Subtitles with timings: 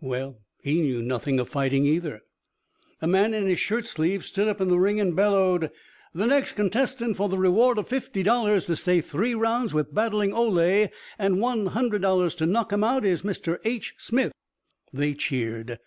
[0.00, 2.22] Well, he knew nothing of fighting, either.
[3.02, 5.70] A man in his shirt sleeves stood up in the ring and bellowed,
[6.14, 10.32] "The next contestant for the reward of fifty dollars to stay three rounds with battling
[10.32, 13.58] Ole and one hundred dollars to knock him out is Mr.
[13.66, 13.92] H.
[13.98, 14.32] Smith."
[14.94, 15.78] They cheered.